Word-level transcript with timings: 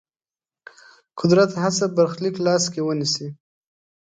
قدرت 1.19 1.51
هڅه 1.61 1.85
برخلیک 1.97 2.35
لاس 2.45 2.63
کې 2.73 2.81
ونیسي. 2.83 3.27